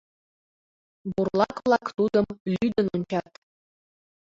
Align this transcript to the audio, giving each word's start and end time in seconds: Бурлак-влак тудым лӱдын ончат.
Бурлак-влак 1.13 1.85
тудым 1.97 2.27
лӱдын 2.53 2.87
ончат. 2.95 3.29